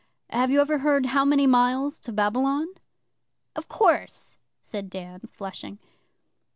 Have 0.31 0.49
you 0.49 0.59
ever 0.61 0.79
heard 0.79 1.05
"How 1.05 1.23
many 1.23 1.45
miles 1.45 1.99
to 1.99 2.11
Babylon?"?' 2.11 2.73
'Of 3.55 3.67
course,' 3.67 4.35
said 4.59 4.89
Dan, 4.89 5.29
flushing. 5.31 5.77